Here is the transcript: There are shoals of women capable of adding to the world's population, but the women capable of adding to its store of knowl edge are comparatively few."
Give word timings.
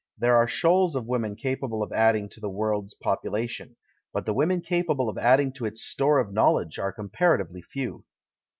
There 0.17 0.35
are 0.35 0.47
shoals 0.47 0.95
of 0.95 1.05
women 1.05 1.35
capable 1.35 1.83
of 1.83 1.91
adding 1.91 2.27
to 2.29 2.39
the 2.39 2.49
world's 2.49 2.95
population, 2.95 3.75
but 4.11 4.25
the 4.25 4.33
women 4.33 4.61
capable 4.61 5.09
of 5.09 5.17
adding 5.19 5.53
to 5.53 5.65
its 5.65 5.83
store 5.83 6.17
of 6.17 6.33
knowl 6.33 6.59
edge 6.59 6.79
are 6.79 6.91
comparatively 6.91 7.61
few." 7.61 8.03